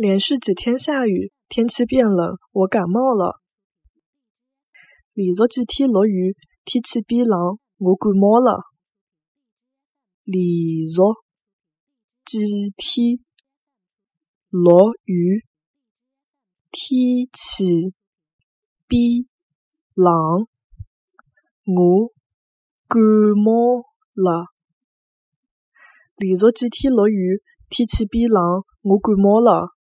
[0.00, 3.40] 连续几天下雨天气变冷我感冒了。
[5.12, 8.70] 连续几天落雨天气变冷我感冒了。
[10.22, 11.02] 连续
[12.46, 13.18] 几天
[14.50, 15.42] 落雨
[16.70, 17.96] 天气
[18.86, 19.18] 变
[19.96, 20.46] 冷
[21.66, 22.12] 我
[22.86, 23.02] 感
[23.36, 23.84] 冒
[24.14, 24.46] 了。
[26.14, 29.77] 连续几天落雨天气变冷我感冒了。